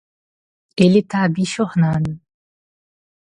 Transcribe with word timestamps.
Ele 0.77 1.03
tá 1.03 1.21
abichornado 1.25 2.19